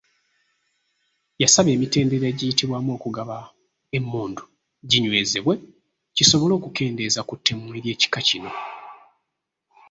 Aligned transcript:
Yasaba 1.41 1.69
emitendera 1.75 2.25
egiyitibwamu 2.29 2.91
okugaba 2.97 3.37
emmundu 3.97 4.43
ginywezebwe 4.89 5.53
kisobole 6.15 6.53
okukendeeza 6.55 7.21
ku 7.27 7.33
ttemu 7.37 7.63
ery’ekika 7.77 8.19
kino. 8.27 8.51